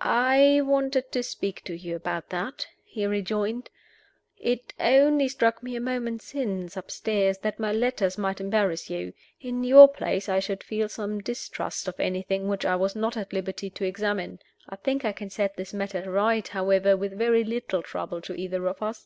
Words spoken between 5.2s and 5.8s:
struck me a